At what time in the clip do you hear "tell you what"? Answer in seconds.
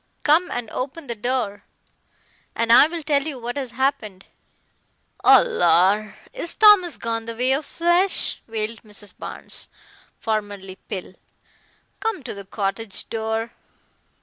3.03-3.55